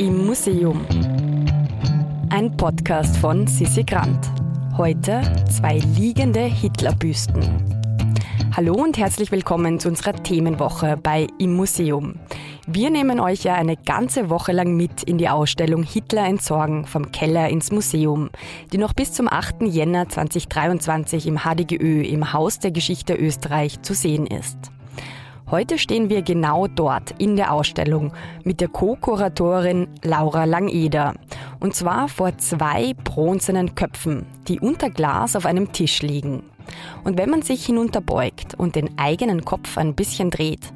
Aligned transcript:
Im 0.00 0.24
Museum. 0.24 0.86
Ein 2.30 2.56
Podcast 2.56 3.18
von 3.18 3.46
Sissi 3.46 3.84
Grant. 3.84 4.30
Heute 4.78 5.20
zwei 5.50 5.76
liegende 5.94 6.40
Hitlerbüsten. 6.40 7.44
Hallo 8.56 8.76
und 8.82 8.96
herzlich 8.96 9.30
willkommen 9.30 9.78
zu 9.78 9.88
unserer 9.88 10.14
Themenwoche 10.14 10.96
bei 10.96 11.26
Im 11.38 11.54
Museum. 11.54 12.14
Wir 12.66 12.88
nehmen 12.88 13.20
euch 13.20 13.42
ja 13.42 13.56
eine 13.56 13.76
ganze 13.76 14.30
Woche 14.30 14.52
lang 14.52 14.74
mit 14.74 15.02
in 15.02 15.18
die 15.18 15.28
Ausstellung 15.28 15.82
Hitler 15.82 16.24
entsorgen 16.24 16.86
vom 16.86 17.12
Keller 17.12 17.50
ins 17.50 17.70
Museum, 17.70 18.30
die 18.72 18.78
noch 18.78 18.94
bis 18.94 19.12
zum 19.12 19.28
8. 19.28 19.64
Jänner 19.64 20.08
2023 20.08 21.26
im 21.26 21.40
HDGÖ 21.40 22.04
im 22.04 22.32
Haus 22.32 22.58
der 22.58 22.70
Geschichte 22.70 23.12
Österreich 23.12 23.82
zu 23.82 23.92
sehen 23.92 24.26
ist. 24.26 24.72
Heute 25.50 25.78
stehen 25.78 26.08
wir 26.08 26.22
genau 26.22 26.68
dort 26.68 27.12
in 27.18 27.34
der 27.34 27.52
Ausstellung 27.52 28.12
mit 28.44 28.60
der 28.60 28.68
Co-Kuratorin 28.68 29.88
Laura 30.04 30.44
Langeder. 30.44 31.14
Und 31.58 31.74
zwar 31.74 32.08
vor 32.08 32.38
zwei 32.38 32.94
bronzenen 33.02 33.74
Köpfen, 33.74 34.26
die 34.46 34.60
unter 34.60 34.90
Glas 34.90 35.34
auf 35.34 35.46
einem 35.46 35.72
Tisch 35.72 36.02
liegen. 36.02 36.44
Und 37.02 37.18
wenn 37.18 37.30
man 37.30 37.42
sich 37.42 37.66
hinunterbeugt 37.66 38.54
und 38.54 38.76
den 38.76 38.96
eigenen 38.96 39.44
Kopf 39.44 39.76
ein 39.76 39.96
bisschen 39.96 40.30
dreht, 40.30 40.72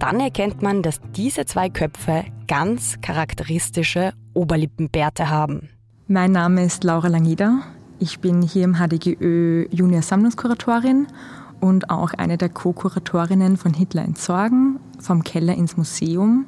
dann 0.00 0.18
erkennt 0.18 0.60
man, 0.60 0.82
dass 0.82 1.00
diese 1.14 1.46
zwei 1.46 1.68
Köpfe 1.68 2.24
ganz 2.48 3.00
charakteristische 3.00 4.12
Oberlippenbärte 4.34 5.30
haben. 5.30 5.68
Mein 6.08 6.32
Name 6.32 6.64
ist 6.64 6.82
Laura 6.82 7.06
Langeder. 7.06 7.60
Ich 8.00 8.18
bin 8.18 8.42
hier 8.42 8.64
im 8.64 8.74
HDGÖ 8.74 9.68
Junior 9.70 10.02
Sammlungskuratorin 10.02 11.06
und 11.60 11.90
auch 11.90 12.12
eine 12.14 12.36
der 12.36 12.48
Co-Kuratorinnen 12.48 13.56
von 13.56 13.74
Hitler 13.74 14.02
entsorgen, 14.02 14.78
vom 14.98 15.22
Keller 15.22 15.54
ins 15.54 15.76
Museum. 15.76 16.46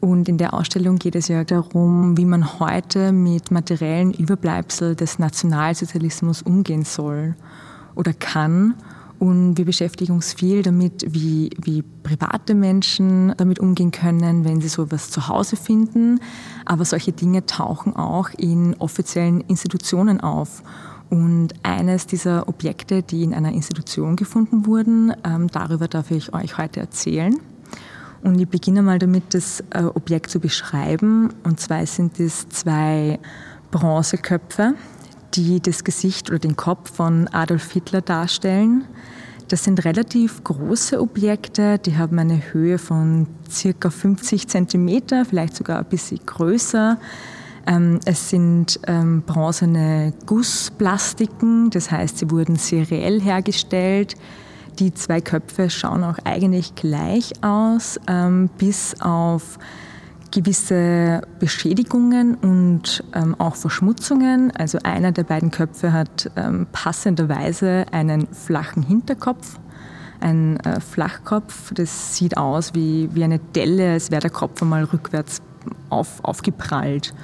Und 0.00 0.28
in 0.28 0.36
der 0.36 0.52
Ausstellung 0.52 0.96
geht 0.96 1.14
es 1.14 1.28
ja 1.28 1.44
darum, 1.44 2.16
wie 2.18 2.26
man 2.26 2.58
heute 2.60 3.12
mit 3.12 3.50
materiellen 3.50 4.12
Überbleibsel 4.12 4.94
des 4.94 5.18
Nationalsozialismus 5.18 6.42
umgehen 6.42 6.84
soll 6.84 7.34
oder 7.94 8.12
kann. 8.12 8.74
Und 9.18 9.56
wir 9.56 9.64
beschäftigen 9.64 10.12
uns 10.12 10.34
viel 10.34 10.62
damit, 10.62 11.06
wie, 11.08 11.50
wie 11.62 11.82
private 12.02 12.54
Menschen 12.54 13.32
damit 13.38 13.60
umgehen 13.60 13.92
können, 13.92 14.44
wenn 14.44 14.60
sie 14.60 14.68
sowas 14.68 15.10
zu 15.10 15.28
Hause 15.28 15.56
finden. 15.56 16.20
Aber 16.66 16.84
solche 16.84 17.12
Dinge 17.12 17.46
tauchen 17.46 17.96
auch 17.96 18.28
in 18.36 18.74
offiziellen 18.80 19.40
Institutionen 19.42 20.20
auf. 20.20 20.62
Und 21.14 21.50
eines 21.62 22.08
dieser 22.08 22.48
Objekte, 22.48 23.04
die 23.04 23.22
in 23.22 23.34
einer 23.34 23.52
Institution 23.52 24.16
gefunden 24.16 24.66
wurden, 24.66 25.12
ähm, 25.22 25.46
darüber 25.46 25.86
darf 25.86 26.10
ich 26.10 26.34
euch 26.34 26.58
heute 26.58 26.80
erzählen. 26.80 27.38
Und 28.24 28.40
ich 28.40 28.48
beginne 28.48 28.82
mal 28.82 28.98
damit, 28.98 29.32
das 29.32 29.62
äh, 29.70 29.84
Objekt 29.84 30.30
zu 30.30 30.40
beschreiben. 30.40 31.32
Und 31.44 31.60
zwar 31.60 31.86
sind 31.86 32.18
es 32.18 32.48
zwei 32.48 33.20
Bronzeköpfe, 33.70 34.74
die 35.34 35.60
das 35.60 35.84
Gesicht 35.84 36.30
oder 36.30 36.40
den 36.40 36.56
Kopf 36.56 36.96
von 36.96 37.28
Adolf 37.28 37.70
Hitler 37.70 38.00
darstellen. 38.00 38.84
Das 39.46 39.62
sind 39.62 39.84
relativ 39.84 40.42
große 40.42 41.00
Objekte, 41.00 41.78
die 41.78 41.96
haben 41.96 42.18
eine 42.18 42.52
Höhe 42.52 42.78
von 42.78 43.28
circa 43.48 43.90
50 43.90 44.48
Zentimeter, 44.48 45.24
vielleicht 45.24 45.54
sogar 45.54 45.78
ein 45.78 45.84
bisschen 45.84 46.18
größer. 46.26 46.98
Ähm, 47.66 48.00
es 48.04 48.30
sind 48.30 48.80
ähm, 48.86 49.22
bronzene 49.22 50.12
Gussplastiken, 50.26 51.70
das 51.70 51.90
heißt, 51.90 52.18
sie 52.18 52.30
wurden 52.30 52.56
seriell 52.56 53.20
hergestellt. 53.20 54.16
Die 54.78 54.92
zwei 54.92 55.20
Köpfe 55.20 55.70
schauen 55.70 56.02
auch 56.02 56.18
eigentlich 56.24 56.74
gleich 56.74 57.32
aus, 57.42 57.98
ähm, 58.08 58.50
bis 58.58 59.00
auf 59.00 59.58
gewisse 60.34 61.22
Beschädigungen 61.38 62.34
und 62.34 63.04
ähm, 63.14 63.36
auch 63.38 63.54
Verschmutzungen. 63.54 64.50
Also 64.50 64.78
einer 64.82 65.12
der 65.12 65.22
beiden 65.22 65.52
Köpfe 65.52 65.92
hat 65.92 66.30
ähm, 66.34 66.66
passenderweise 66.72 67.86
einen 67.92 68.26
flachen 68.26 68.82
Hinterkopf, 68.82 69.60
ein 70.20 70.58
äh, 70.60 70.80
Flachkopf. 70.80 71.72
Das 71.74 72.16
sieht 72.16 72.36
aus 72.36 72.74
wie, 72.74 73.08
wie 73.14 73.22
eine 73.22 73.38
Delle, 73.38 73.92
als 73.92 74.10
wäre 74.10 74.22
der 74.22 74.30
Kopf 74.30 74.60
einmal 74.60 74.82
rückwärts 74.84 75.40
auf, 75.88 76.18
aufgeprallt. 76.24 77.14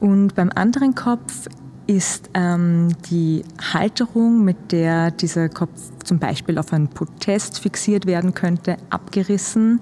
Und 0.00 0.34
beim 0.34 0.50
anderen 0.54 0.94
Kopf 0.94 1.46
ist 1.86 2.30
ähm, 2.34 2.88
die 3.10 3.44
Halterung, 3.72 4.44
mit 4.44 4.72
der 4.72 5.10
dieser 5.10 5.48
Kopf 5.48 5.70
zum 6.04 6.18
Beispiel 6.18 6.58
auf 6.58 6.72
einen 6.72 6.88
Protest 6.88 7.58
fixiert 7.58 8.06
werden 8.06 8.32
könnte, 8.32 8.76
abgerissen. 8.90 9.80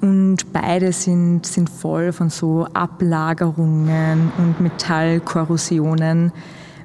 Und 0.00 0.52
beide 0.52 0.92
sind, 0.92 1.46
sind 1.46 1.70
voll 1.70 2.12
von 2.12 2.30
so 2.30 2.66
Ablagerungen 2.74 4.32
und 4.38 4.60
Metallkorrosionen. 4.60 6.32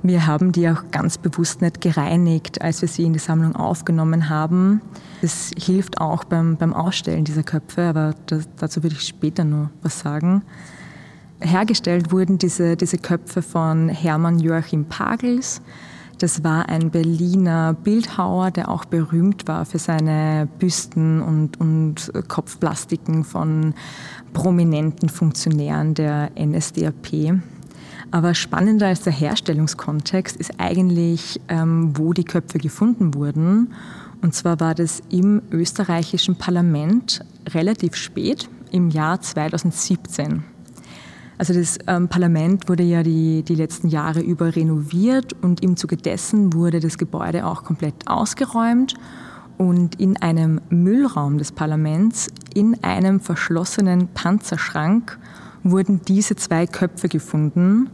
Wir 0.03 0.28
haben 0.28 0.51
die 0.51 0.69
auch 0.69 0.84
ganz 0.91 1.18
bewusst 1.18 1.62
nicht 1.62 1.81
gereinigt, 1.81 2.62
als 2.62 2.81
wir 2.81 2.88
sie 2.88 3.03
in 3.03 3.13
die 3.13 3.19
Sammlung 3.19 3.56
aufgenommen 3.56 4.30
haben. 4.30 4.81
Das 5.22 5.51
hilft 5.57 6.00
auch 6.00 6.24
beim, 6.24 6.56
beim 6.56 6.74
Ausstellen 6.74 7.25
dieser 7.25 7.44
Köpfe, 7.44 7.81
aber 7.81 8.16
das, 8.28 8.47
dazu 8.57 8.84
würde 8.84 8.96
ich 8.96 9.07
später 9.07 9.44
noch 9.44 9.69
was 9.81 10.00
sagen. 10.00 10.44
Hergestellt 11.42 12.12
wurden 12.12 12.38
diese, 12.38 12.76
diese 12.76 12.98
Köpfe 12.98 13.42
von 13.42 13.90
Hermann 13.90 14.40
Joachim 14.40 14.86
Pagels. 14.86 15.62
Das 16.20 16.44
war 16.44 16.68
ein 16.68 16.92
Berliner 16.92 17.74
Bildhauer, 17.74 18.52
der 18.52 18.70
auch 18.70 18.84
berühmt 18.84 19.48
war 19.48 19.66
für 19.66 19.80
seine 19.80 20.50
Büsten 20.60 21.22
und, 21.22 21.60
und 21.62 22.12
Kopfplastiken 22.28 23.24
von 23.24 23.74
prominenten 24.34 25.08
Funktionären 25.08 25.94
der 25.94 26.32
NSDAP. 26.38 27.40
Aber 28.12 28.34
spannender 28.34 28.88
als 28.88 29.02
der 29.02 29.14
Herstellungskontext 29.14 30.36
ist 30.36 30.52
eigentlich, 30.58 31.40
ähm, 31.48 31.94
wo 31.96 32.12
die 32.12 32.26
Köpfe 32.26 32.58
gefunden 32.58 33.14
wurden. 33.14 33.74
Und 34.22 34.34
zwar 34.34 34.60
war 34.60 34.76
das 34.76 35.02
im 35.10 35.42
österreichischen 35.52 36.36
Parlament 36.36 37.24
relativ 37.48 37.96
spät, 37.96 38.50
im 38.72 38.90
Jahr 38.90 39.22
2017. 39.22 40.44
Also 41.40 41.54
das 41.54 41.80
ähm, 41.88 42.10
Parlament 42.10 42.68
wurde 42.68 42.84
ja 42.84 43.02
die, 43.02 43.44
die 43.44 43.56
letzten 43.56 43.88
Jahre 43.88 44.20
über 44.20 44.56
renoviert 44.56 45.34
und 45.42 45.64
im 45.64 45.78
Zuge 45.78 45.96
dessen 45.96 46.54
wurde 46.54 46.82
das 46.82 46.98
Gebäude 46.98 47.46
auch 47.46 47.64
komplett 47.64 48.08
ausgeräumt 48.08 48.96
und 49.58 50.00
in 50.02 50.16
einem 50.22 50.60
Müllraum 50.70 51.38
des 51.38 51.54
Parlaments, 51.54 52.28
in 52.54 52.84
einem 52.84 53.22
verschlossenen 53.22 54.10
Panzerschrank, 54.10 55.18
wurden 55.64 56.02
diese 56.08 56.36
zwei 56.36 56.68
Köpfe 56.68 57.08
gefunden, 57.08 57.90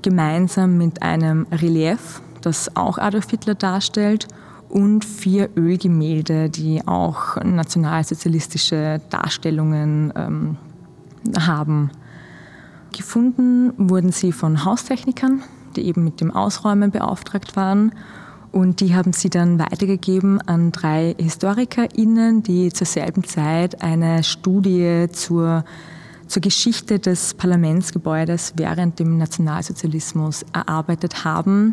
gemeinsam 0.00 0.78
mit 0.78 1.02
einem 1.02 1.46
Relief, 1.52 2.22
das 2.40 2.74
auch 2.74 2.96
Adolf 2.96 3.28
Hitler 3.30 3.54
darstellt, 3.54 4.28
und 4.70 5.04
vier 5.04 5.48
Ölgemälde, 5.56 6.50
die 6.50 6.86
auch 6.86 7.36
nationalsozialistische 7.42 9.00
Darstellungen 9.10 10.12
ähm, 10.14 10.56
haben. 11.38 11.90
Gefunden 12.92 13.72
wurden 13.76 14.12
sie 14.12 14.32
von 14.32 14.64
Haustechnikern, 14.64 15.42
die 15.76 15.82
eben 15.82 16.04
mit 16.04 16.20
dem 16.20 16.30
Ausräumen 16.30 16.90
beauftragt 16.90 17.56
waren. 17.56 17.92
Und 18.50 18.80
die 18.80 18.94
haben 18.94 19.12
sie 19.12 19.28
dann 19.28 19.58
weitergegeben 19.58 20.40
an 20.40 20.72
drei 20.72 21.14
HistorikerInnen, 21.18 22.42
die 22.42 22.72
zur 22.72 22.86
selben 22.86 23.24
Zeit 23.24 23.82
eine 23.82 24.24
Studie 24.24 25.06
zur, 25.12 25.64
zur 26.26 26.42
Geschichte 26.42 26.98
des 26.98 27.34
Parlamentsgebäudes 27.34 28.54
während 28.56 28.98
dem 28.98 29.18
Nationalsozialismus 29.18 30.46
erarbeitet 30.52 31.24
haben. 31.24 31.72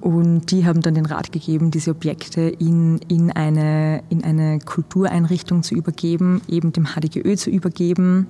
Und 0.00 0.50
die 0.50 0.66
haben 0.66 0.80
dann 0.80 0.94
den 0.94 1.06
Rat 1.06 1.30
gegeben, 1.30 1.70
diese 1.70 1.90
Objekte 1.90 2.40
in, 2.40 2.98
in, 3.08 3.30
eine, 3.30 4.02
in 4.08 4.24
eine 4.24 4.58
Kultureinrichtung 4.58 5.62
zu 5.62 5.74
übergeben, 5.74 6.40
eben 6.48 6.72
dem 6.72 6.86
HDGÖ 6.86 7.36
zu 7.36 7.50
übergeben. 7.50 8.26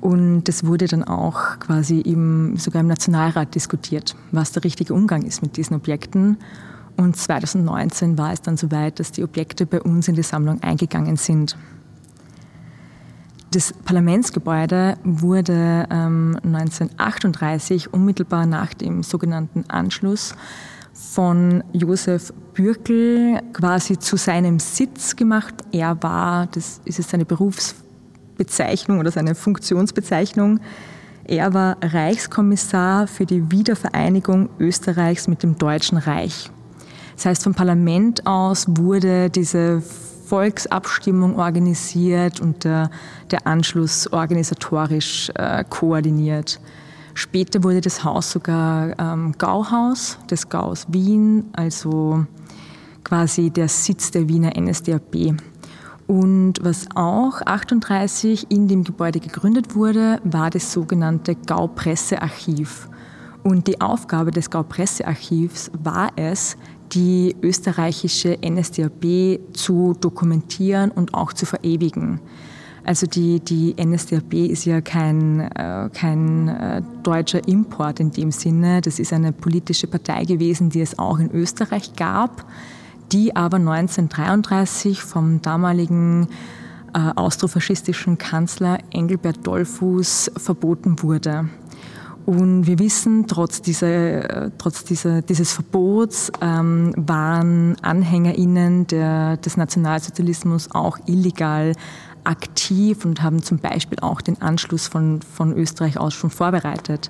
Und 0.00 0.44
das 0.44 0.64
wurde 0.64 0.86
dann 0.86 1.04
auch 1.04 1.58
quasi 1.58 2.00
im, 2.00 2.56
sogar 2.56 2.80
im 2.80 2.86
Nationalrat 2.86 3.54
diskutiert, 3.54 4.14
was 4.30 4.52
der 4.52 4.64
richtige 4.64 4.94
Umgang 4.94 5.22
ist 5.22 5.42
mit 5.42 5.56
diesen 5.56 5.74
Objekten. 5.74 6.36
Und 6.96 7.16
2019 7.16 8.18
war 8.18 8.32
es 8.32 8.42
dann 8.42 8.56
soweit, 8.56 8.98
dass 9.00 9.12
die 9.12 9.22
Objekte 9.22 9.66
bei 9.66 9.80
uns 9.80 10.08
in 10.08 10.14
die 10.14 10.22
Sammlung 10.22 10.62
eingegangen 10.62 11.16
sind. 11.16 11.56
Das 13.50 13.72
Parlamentsgebäude 13.72 14.96
wurde 15.04 15.86
ähm, 15.90 16.38
1938, 16.42 17.92
unmittelbar 17.92 18.46
nach 18.46 18.74
dem 18.74 19.02
sogenannten 19.02 19.64
Anschluss, 19.68 20.34
von 20.92 21.62
Josef 21.72 22.32
Bürkel 22.54 23.40
quasi 23.52 23.98
zu 23.98 24.16
seinem 24.16 24.58
Sitz 24.58 25.16
gemacht. 25.16 25.54
Er 25.70 26.02
war, 26.02 26.46
das 26.46 26.80
ist 26.84 26.98
jetzt 26.98 27.10
seine 27.10 27.24
Berufs 27.24 27.76
Bezeichnung 28.38 28.98
oder 28.98 29.10
seine 29.10 29.34
Funktionsbezeichnung. 29.34 30.60
Er 31.24 31.52
war 31.52 31.76
Reichskommissar 31.82 33.06
für 33.06 33.26
die 33.26 33.50
Wiedervereinigung 33.50 34.48
Österreichs 34.58 35.28
mit 35.28 35.42
dem 35.42 35.58
Deutschen 35.58 35.98
Reich. 35.98 36.50
Das 37.16 37.26
heißt, 37.26 37.44
vom 37.44 37.54
Parlament 37.54 38.26
aus 38.26 38.64
wurde 38.66 39.28
diese 39.28 39.82
Volksabstimmung 40.28 41.38
organisiert 41.38 42.40
und 42.40 42.64
der, 42.64 42.90
der 43.30 43.46
Anschluss 43.46 44.10
organisatorisch 44.12 45.30
äh, 45.34 45.64
koordiniert. 45.68 46.60
Später 47.14 47.64
wurde 47.64 47.80
das 47.80 48.04
Haus 48.04 48.30
sogar 48.30 48.94
ähm, 48.98 49.34
Gauhaus 49.36 50.18
des 50.30 50.48
Gaus 50.48 50.86
Wien, 50.88 51.46
also 51.52 52.24
quasi 53.02 53.50
der 53.50 53.68
Sitz 53.68 54.10
der 54.12 54.28
Wiener 54.28 54.52
NSDAP. 54.56 55.34
Und 56.08 56.54
was 56.62 56.88
auch 56.94 57.42
38 57.44 58.50
in 58.50 58.66
dem 58.66 58.82
Gebäude 58.82 59.20
gegründet 59.20 59.74
wurde, 59.74 60.20
war 60.24 60.48
das 60.48 60.72
sogenannte 60.72 61.34
Gau-Pressearchiv. 61.34 62.88
Und 63.44 63.66
die 63.66 63.80
Aufgabe 63.82 64.30
des 64.30 64.48
Gau-Pressearchivs 64.48 65.70
war 65.82 66.10
es, 66.16 66.56
die 66.92 67.36
österreichische 67.42 68.38
NSDAP 68.42 69.38
zu 69.52 69.94
dokumentieren 70.00 70.90
und 70.90 71.12
auch 71.12 71.34
zu 71.34 71.44
verewigen. 71.44 72.20
Also 72.84 73.06
die, 73.06 73.40
die 73.40 73.76
NSDAP 73.78 74.32
ist 74.32 74.64
ja 74.64 74.80
kein, 74.80 75.40
äh, 75.40 75.90
kein 75.92 76.48
äh, 76.48 76.80
deutscher 77.02 77.46
Import 77.46 78.00
in 78.00 78.12
dem 78.12 78.30
Sinne. 78.30 78.80
Das 78.80 78.98
ist 78.98 79.12
eine 79.12 79.32
politische 79.32 79.86
Partei 79.86 80.24
gewesen, 80.24 80.70
die 80.70 80.80
es 80.80 80.98
auch 80.98 81.18
in 81.18 81.30
Österreich 81.30 81.92
gab, 81.96 82.46
die 83.12 83.34
aber 83.36 83.56
1933 83.56 85.02
vom 85.02 85.42
damaligen 85.42 86.28
äh, 86.94 86.98
austrofaschistischen 87.16 88.18
Kanzler 88.18 88.78
Engelbert 88.90 89.46
Dollfuß 89.46 90.32
verboten 90.36 91.02
wurde. 91.02 91.48
Und 92.26 92.66
wir 92.66 92.78
wissen, 92.78 93.26
trotz, 93.26 93.62
dieser, 93.62 94.50
trotz 94.58 94.84
dieser, 94.84 95.22
dieses 95.22 95.52
Verbots 95.54 96.30
ähm, 96.42 96.92
waren 96.94 97.76
AnhängerInnen 97.80 98.86
der, 98.86 99.38
des 99.38 99.56
Nationalsozialismus 99.56 100.70
auch 100.72 100.98
illegal 101.06 101.72
aktiv 102.24 103.06
und 103.06 103.22
haben 103.22 103.42
zum 103.42 103.58
Beispiel 103.58 103.98
auch 104.00 104.20
den 104.20 104.42
Anschluss 104.42 104.88
von, 104.88 105.20
von 105.22 105.56
Österreich 105.56 105.98
aus 105.98 106.12
schon 106.12 106.28
vorbereitet. 106.28 107.08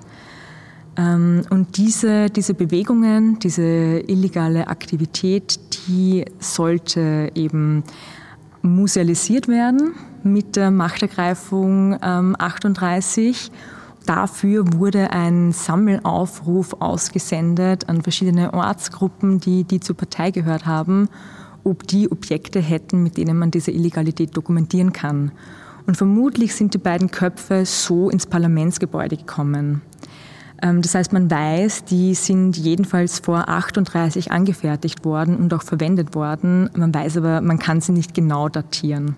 Ähm, 0.95 1.43
und 1.49 1.77
diese, 1.77 2.29
diese 2.29 2.53
Bewegungen, 2.53 3.39
diese 3.39 3.99
illegale 3.99 4.67
Aktivität, 4.67 5.59
die 5.89 6.23
sollte 6.39 7.31
eben 7.35 7.83
musealisiert 8.61 9.49
werden 9.49 9.95
mit 10.23 10.55
der 10.55 10.71
Machtergreifung 10.71 11.97
ähm, 12.01 12.35
38 12.39 13.51
Dafür 14.09 14.73
wurde 14.73 15.11
ein 15.11 15.51
Sammelaufruf 15.51 16.73
ausgesendet 16.79 17.87
an 17.89 18.01
verschiedene 18.01 18.55
Ortsgruppen, 18.55 19.39
die, 19.39 19.65
die 19.65 19.79
zur 19.81 19.95
Partei 19.95 20.31
gehört 20.31 20.65
haben, 20.65 21.09
ob 21.63 21.85
die 21.85 22.11
Objekte 22.11 22.59
hätten, 22.59 23.03
mit 23.03 23.17
denen 23.17 23.37
man 23.37 23.51
diese 23.51 23.69
Illegalität 23.69 24.35
dokumentieren 24.35 24.93
kann. 24.93 25.31
Und 25.85 25.95
vermutlich 25.95 26.55
sind 26.55 26.73
die 26.73 26.79
beiden 26.79 27.11
Köpfe 27.11 27.67
so 27.67 28.09
ins 28.09 28.25
Parlamentsgebäude 28.25 29.17
gekommen. 29.17 29.83
Ähm, 30.61 30.81
das 30.81 30.95
heißt, 30.95 31.13
man 31.13 31.29
weiß, 31.29 31.85
die 31.85 32.13
sind 32.13 32.57
jedenfalls 32.57 33.19
vor 33.19 33.49
38 33.49 34.31
angefertigt 34.31 35.05
worden 35.05 35.37
und 35.37 35.53
auch 35.53 35.63
verwendet 35.63 36.15
worden. 36.15 36.69
Man 36.75 36.93
weiß 36.93 37.17
aber, 37.17 37.41
man 37.41 37.59
kann 37.59 37.81
sie 37.81 37.91
nicht 37.91 38.13
genau 38.13 38.49
datieren. 38.49 39.15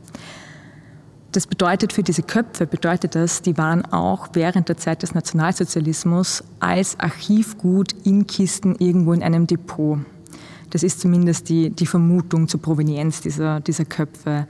Das 1.31 1.47
bedeutet 1.47 1.93
für 1.93 2.03
diese 2.03 2.23
Köpfe, 2.23 2.67
bedeutet 2.67 3.15
das, 3.15 3.41
die 3.41 3.57
waren 3.57 3.85
auch 3.85 4.29
während 4.33 4.67
der 4.67 4.75
Zeit 4.75 5.01
des 5.01 5.13
Nationalsozialismus 5.13 6.43
als 6.59 6.99
Archivgut 6.99 7.93
in 8.03 8.27
Kisten 8.27 8.75
irgendwo 8.75 9.13
in 9.13 9.23
einem 9.23 9.47
Depot. 9.47 9.99
Das 10.71 10.83
ist 10.83 10.99
zumindest 10.99 11.47
die, 11.47 11.69
die 11.69 11.85
Vermutung 11.85 12.49
zur 12.49 12.61
Provenienz 12.61 13.21
dieser, 13.21 13.61
dieser 13.61 13.85
Köpfe. 13.85 14.45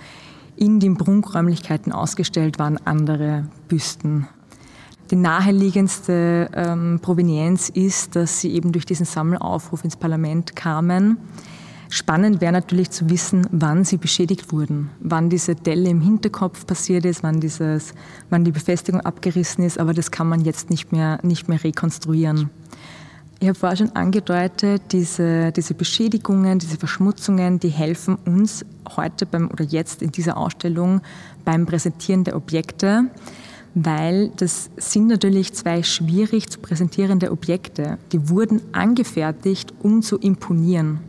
In 0.55 0.79
den 0.79 0.97
Prunkräumlichkeiten 0.97 1.91
ausgestellt 1.91 2.57
waren 2.57 2.77
andere 2.85 3.45
Büsten. 3.67 4.27
Die 5.11 5.17
naheliegendste 5.17 6.49
ähm, 6.53 6.99
Provenienz 7.01 7.67
ist, 7.67 8.15
dass 8.15 8.39
sie 8.39 8.53
eben 8.53 8.71
durch 8.71 8.85
diesen 8.85 9.05
Sammelaufruf 9.05 9.83
ins 9.83 9.97
Parlament 9.97 10.55
kamen. 10.55 11.17
Spannend 11.89 12.39
wäre 12.39 12.53
natürlich 12.53 12.91
zu 12.91 13.09
wissen, 13.09 13.45
wann 13.51 13.83
sie 13.83 13.97
beschädigt 13.97 14.53
wurden, 14.53 14.89
wann 15.01 15.29
diese 15.29 15.55
Delle 15.55 15.89
im 15.89 15.99
Hinterkopf 15.99 16.65
passiert 16.65 17.03
ist, 17.03 17.23
wann, 17.23 17.41
dieses, 17.41 17.93
wann 18.29 18.45
die 18.45 18.53
Befestigung 18.53 19.01
abgerissen 19.01 19.65
ist, 19.65 19.77
aber 19.77 19.93
das 19.93 20.11
kann 20.11 20.29
man 20.29 20.39
jetzt 20.45 20.69
nicht 20.69 20.93
mehr, 20.93 21.19
nicht 21.23 21.49
mehr 21.49 21.61
rekonstruieren. 21.61 22.49
Ich 23.41 23.49
habe 23.49 23.59
vorher 23.59 23.75
schon 23.75 23.93
angedeutet, 23.93 24.81
diese, 24.93 25.51
diese 25.51 25.73
Beschädigungen, 25.73 26.59
diese 26.59 26.77
Verschmutzungen, 26.77 27.59
die 27.59 27.69
helfen 27.69 28.15
uns 28.25 28.63
heute 28.95 29.25
beim, 29.25 29.49
oder 29.51 29.65
jetzt 29.65 30.01
in 30.01 30.13
dieser 30.13 30.37
Ausstellung 30.37 31.01
beim 31.43 31.65
Präsentieren 31.65 32.23
der 32.23 32.37
Objekte, 32.37 33.09
weil 33.73 34.31
das 34.35 34.69
sind 34.77 35.07
natürlich 35.07 35.53
zwei 35.53 35.83
schwierig 35.83 36.49
zu 36.49 36.59
präsentierende 36.59 37.31
Objekte. 37.31 37.97
Die 38.11 38.29
wurden 38.29 38.61
angefertigt, 38.73 39.73
um 39.81 40.01
zu 40.01 40.17
imponieren 40.17 40.99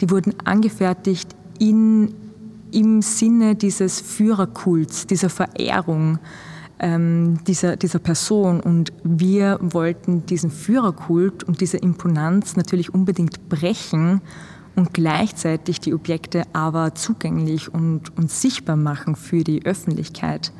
die 0.00 0.10
wurden 0.10 0.34
angefertigt 0.44 1.34
in, 1.58 2.14
im 2.72 3.02
Sinne 3.02 3.54
dieses 3.54 4.00
Führerkults, 4.00 5.06
dieser 5.06 5.30
Verehrung 5.30 6.18
ähm, 6.80 7.38
dieser, 7.46 7.76
dieser 7.76 8.00
Person. 8.00 8.60
Und 8.60 8.92
wir 9.02 9.58
wollten 9.60 10.26
diesen 10.26 10.50
Führerkult 10.50 11.44
und 11.44 11.60
diese 11.60 11.78
Imponanz 11.78 12.56
natürlich 12.56 12.92
unbedingt 12.92 13.48
brechen 13.48 14.20
und 14.76 14.92
gleichzeitig 14.92 15.80
die 15.80 15.94
Objekte 15.94 16.42
aber 16.52 16.94
zugänglich 16.94 17.72
und, 17.72 18.16
und 18.18 18.30
sichtbar 18.30 18.76
machen 18.76 19.14
für 19.14 19.44
die 19.44 19.64
Öffentlichkeit. 19.64 20.52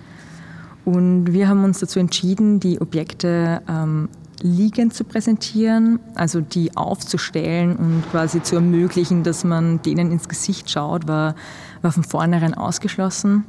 Und 0.85 1.33
wir 1.33 1.49
haben 1.49 1.65
uns 1.65 1.81
dazu 1.81 1.99
entschieden, 1.99 2.61
die 2.61 2.81
Objekte 2.81 3.63
ähm, 3.69 4.09
liegend 4.43 4.93
zu 4.95 5.05
präsentieren, 5.05 6.01
also 6.15 6.41
die 6.41 6.77
aufzustellen 6.77 7.77
und 7.77 8.03
quasi 8.11 8.43
zu 8.43 8.57
ermöglichen, 8.57 9.23
dass 9.23 9.45
man 9.45 9.81
denen 9.83 10.13
ins 10.13 10.29
Gesicht 10.29 10.71
schaut, 10.71 11.09
war, 11.09 11.35
war 11.83 11.93
von 11.93 12.05
vornherein 12.05 12.55
ausgeschlossen. 12.55 13.45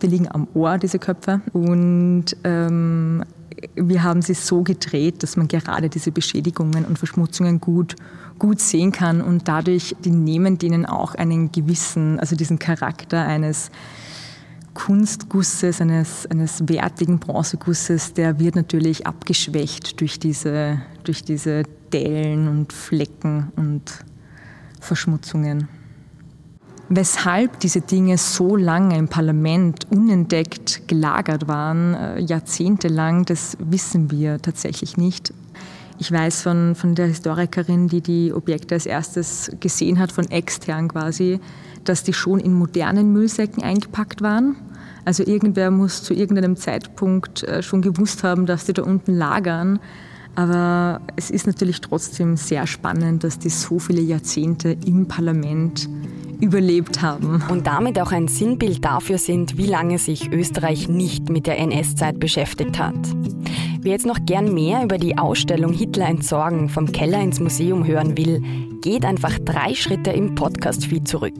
Die 0.00 0.06
liegen 0.06 0.28
am 0.30 0.48
Ohr, 0.54 0.78
diese 0.78 0.98
Köpfe. 0.98 1.40
Und 1.52 2.26
ähm, 2.44 3.24
wir 3.74 4.02
haben 4.02 4.22
sie 4.22 4.34
so 4.34 4.62
gedreht, 4.62 5.22
dass 5.22 5.36
man 5.36 5.48
gerade 5.48 5.88
diese 5.88 6.12
Beschädigungen 6.12 6.84
und 6.84 6.98
Verschmutzungen 6.98 7.60
gut, 7.60 7.96
gut 8.38 8.60
sehen 8.60 8.92
kann 8.92 9.20
und 9.20 9.48
dadurch, 9.48 9.96
die 10.04 10.10
nehmen 10.10 10.58
denen 10.58 10.86
auch 10.86 11.14
einen 11.14 11.50
gewissen, 11.50 12.20
also 12.20 12.36
diesen 12.36 12.58
Charakter 12.58 13.24
eines 13.24 13.70
Kunstgusses, 14.78 15.80
eines, 15.80 16.24
eines 16.30 16.68
wertigen 16.68 17.18
Bronzegusses, 17.18 18.14
der 18.14 18.38
wird 18.38 18.54
natürlich 18.54 19.08
abgeschwächt 19.08 20.00
durch 20.00 20.20
diese, 20.20 20.80
durch 21.02 21.24
diese 21.24 21.64
Dellen 21.92 22.46
und 22.46 22.72
Flecken 22.72 23.52
und 23.56 23.82
Verschmutzungen. 24.80 25.68
Weshalb 26.88 27.58
diese 27.58 27.80
Dinge 27.80 28.18
so 28.18 28.54
lange 28.54 28.96
im 28.96 29.08
Parlament 29.08 29.88
unentdeckt 29.90 30.86
gelagert 30.86 31.48
waren, 31.48 31.94
äh, 31.94 32.20
jahrzehntelang, 32.20 33.24
das 33.24 33.58
wissen 33.58 34.12
wir 34.12 34.40
tatsächlich 34.40 34.96
nicht. 34.96 35.34
Ich 35.98 36.12
weiß 36.12 36.42
von, 36.42 36.76
von 36.76 36.94
der 36.94 37.08
Historikerin, 37.08 37.88
die 37.88 38.00
die 38.00 38.32
Objekte 38.32 38.76
als 38.76 38.86
erstes 38.86 39.50
gesehen 39.58 39.98
hat, 39.98 40.12
von 40.12 40.30
extern 40.30 40.86
quasi, 40.86 41.40
dass 41.82 42.04
die 42.04 42.12
schon 42.12 42.38
in 42.38 42.54
modernen 42.54 43.12
Müllsäcken 43.12 43.64
eingepackt 43.64 44.22
waren 44.22 44.54
also 45.08 45.24
irgendwer 45.24 45.70
muss 45.70 46.02
zu 46.02 46.12
irgendeinem 46.12 46.54
Zeitpunkt 46.56 47.42
äh, 47.44 47.62
schon 47.62 47.80
gewusst 47.80 48.24
haben, 48.24 48.44
dass 48.44 48.66
die 48.66 48.74
da 48.74 48.82
unten 48.82 49.16
lagern. 49.16 49.80
Aber 50.34 51.00
es 51.16 51.30
ist 51.30 51.46
natürlich 51.46 51.80
trotzdem 51.80 52.36
sehr 52.36 52.66
spannend, 52.66 53.24
dass 53.24 53.38
die 53.38 53.48
so 53.48 53.78
viele 53.78 54.02
Jahrzehnte 54.02 54.76
im 54.84 55.08
Parlament 55.08 55.88
überlebt 56.42 57.00
haben. 57.00 57.42
Und 57.48 57.66
damit 57.66 57.98
auch 57.98 58.12
ein 58.12 58.28
Sinnbild 58.28 58.84
dafür 58.84 59.16
sind, 59.16 59.56
wie 59.56 59.64
lange 59.64 59.96
sich 59.96 60.30
Österreich 60.30 60.90
nicht 60.90 61.30
mit 61.30 61.46
der 61.46 61.58
NS-Zeit 61.58 62.20
beschäftigt 62.20 62.78
hat. 62.78 62.94
Wer 63.80 63.92
jetzt 63.92 64.06
noch 64.06 64.18
gern 64.26 64.52
mehr 64.52 64.82
über 64.82 64.98
die 64.98 65.16
Ausstellung 65.16 65.72
Hitler 65.72 66.08
entsorgen 66.08 66.68
vom 66.68 66.90
Keller 66.90 67.22
ins 67.22 67.38
Museum 67.38 67.86
hören 67.86 68.18
will, 68.18 68.42
geht 68.80 69.04
einfach 69.04 69.38
drei 69.38 69.72
Schritte 69.72 70.10
im 70.10 70.34
Podcast-Feed 70.34 71.06
zurück. 71.06 71.34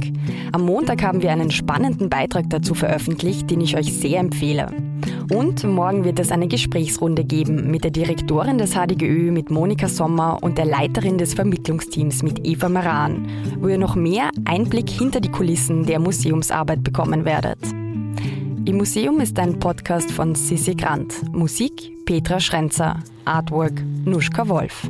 Am 0.53 0.65
Montag 0.65 1.03
haben 1.03 1.21
wir 1.21 1.33
einen 1.33 1.51
spannenden 1.51 2.09
Beitrag 2.09 2.49
dazu 2.49 2.75
veröffentlicht, 2.75 3.51
den 3.51 3.61
ich 3.61 3.77
euch 3.77 3.93
sehr 3.93 4.21
empfehle. 4.21 4.69
Und 5.33 5.65
morgen 5.65 6.05
wird 6.05 6.21
es 6.21 6.31
eine 6.31 6.47
Gesprächsrunde 6.47 7.25
geben 7.25 7.73
mit 7.73 7.83
der 7.83 7.91
Direktorin 7.91 8.59
des 8.59 8.75
HDGÖ, 8.75 9.33
mit 9.33 9.51
Monika 9.51 9.89
Sommer 9.89 10.39
und 10.41 10.59
der 10.59 10.65
Leiterin 10.65 11.19
des 11.19 11.35
Vermittlungsteams 11.35 12.23
mit 12.23 12.47
Eva 12.47 12.69
Maran, 12.69 13.27
wo 13.59 13.67
ihr 13.67 13.79
noch 13.79 13.97
mehr 13.97 14.31
Einblick 14.45 14.89
hinter 14.89 15.21
die 15.21 15.31
Kulissen 15.31 15.87
der 15.87 15.99
Museumsarbeit 15.99 16.85
bekommen 16.85 17.25
werdet. 17.25 17.59
Im 18.65 18.77
Museum 18.77 19.21
ist 19.21 19.39
ein 19.39 19.59
Podcast 19.59 20.11
von 20.11 20.35
Sissi 20.35 20.75
Grant. 20.75 21.33
Musik 21.33 22.05
Petra 22.05 22.41
Schrenzer. 22.41 23.03
Artwork 23.25 23.83
Nuschka 24.05 24.49
Wolf. 24.49 24.89